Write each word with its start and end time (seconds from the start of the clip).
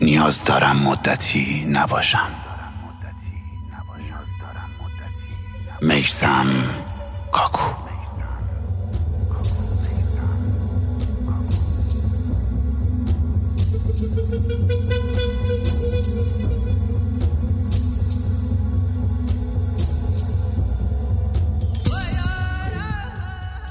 نیاز 0.00 0.44
دارم 0.44 0.76
مدتی 0.76 1.64
نباشم. 1.72 2.28
میسم 5.82 6.46
کاکو. 7.32 7.88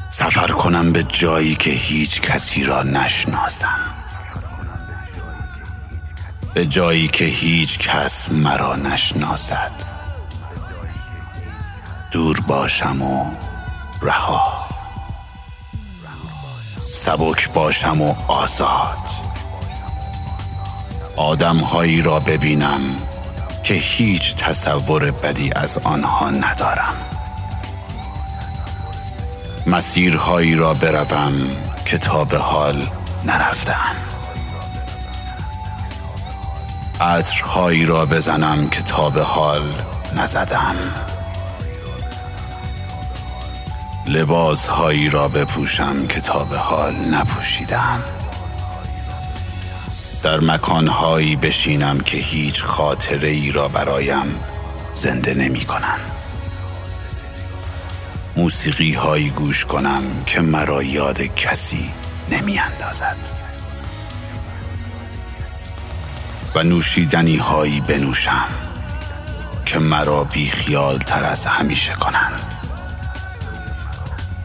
سفر 0.10 0.48
کنم 0.48 0.92
به 0.92 1.04
جایی 1.04 1.56
که 1.56 1.70
هیچ 1.70 2.22
کسی 2.22 2.64
را 2.64 2.84
نشناسم. 2.84 3.87
به 6.58 6.66
جایی 6.66 7.08
که 7.08 7.26
هیچ 7.26 7.80
کس 7.80 8.32
مرا 8.32 8.76
نشناسد. 8.76 9.72
دور 12.12 12.42
باشم 12.48 13.02
و 13.02 13.32
رها. 14.02 14.68
سبک 16.94 17.54
باشم 17.54 18.02
و 18.02 18.16
آزاد. 18.28 18.98
آدم 21.16 21.58
هایی 21.58 22.02
را 22.02 22.20
ببینم 22.20 22.82
که 23.64 23.74
هیچ 23.74 24.36
تصور 24.36 25.12
بدی 25.12 25.52
از 25.56 25.78
آنها 25.78 26.30
ندارم. 26.30 26.96
مسیرهایی 29.68 30.56
را 30.56 30.74
بروم 30.74 31.34
که 31.86 31.98
تا 31.98 32.26
به 32.26 32.38
حال 32.38 32.88
نرفتم 33.26 34.07
عطرهایی 37.02 37.86
را 37.86 38.06
بزنم 38.06 38.70
که 38.70 38.82
تا 38.82 39.10
به 39.10 39.24
حال 39.24 39.74
نزدم. 40.14 40.76
لباسهایی 44.06 45.10
را 45.10 45.28
بپوشم 45.28 46.08
که 46.08 46.22
تا 46.22 46.44
به 46.44 46.58
حال 46.58 46.96
نپوشیدم. 46.96 48.04
در 50.24 50.40
مکانهایی 50.40 51.36
بشینم 51.36 52.00
که 52.00 52.18
هیچ 52.18 52.64
خاطره 52.64 53.30
ای 53.30 53.52
را 53.52 53.68
برایم 53.68 54.40
زنده 54.96 55.34
نمی 55.34 55.66
کنم. 55.66 56.00
موسیقی 58.38 58.94
هایی 58.94 59.30
گوش 59.30 59.66
کنم 59.66 60.04
که 60.26 60.42
مرا 60.42 60.84
یاد 60.84 61.22
کسی 61.22 61.90
نمی 62.30 62.60
اندازد. 62.60 63.47
و 66.58 66.64
نوشیدنی 66.64 67.38
هایی 67.38 67.82
بنوشم 67.82 68.46
که 69.66 69.80
مرا 69.80 70.24
بی 70.24 70.48
خیال 70.48 70.98
تر 70.98 71.24
از 71.24 71.46
همیشه 71.46 71.94
کنند. 71.94 72.56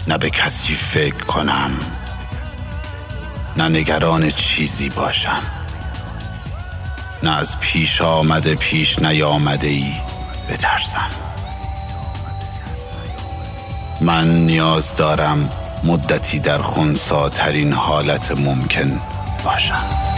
نه 0.09 0.19
به 0.19 0.31
کسی 0.31 0.75
فکر 0.75 1.25
کنم 1.25 1.71
نه 3.57 3.69
نگران 3.69 4.31
چیزی 4.31 4.89
باشم. 4.89 5.43
نه 7.23 7.37
از 7.39 7.61
پیش 7.61 8.03
آمده 8.03 8.55
پیش 8.55 8.99
نیامده 8.99 9.69
ای 9.69 9.95
بترسم. 10.49 11.11
من 14.01 14.29
نیاز 14.29 14.97
دارم 14.97 15.51
مدتی 15.85 16.39
در 16.39 16.59
ترین 17.29 17.73
حالت 17.73 18.39
ممکن 18.39 19.01
باشم. 19.45 20.12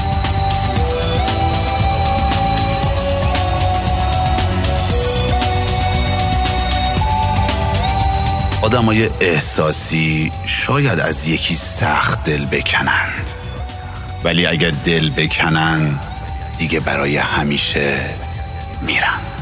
آدمای 8.74 9.08
احساسی 9.20 10.32
شاید 10.44 11.00
از 11.00 11.28
یکی 11.28 11.54
سخت 11.54 12.24
دل 12.24 12.44
بکنند. 12.44 13.30
ولی 14.24 14.46
اگر 14.46 14.70
دل 14.70 15.10
بکنند 15.10 16.00
دیگه 16.58 16.80
برای 16.80 17.16
همیشه 17.16 18.10
میرن. 18.82 19.33